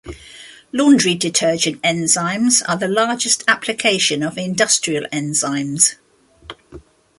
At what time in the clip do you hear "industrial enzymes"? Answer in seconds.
4.35-5.93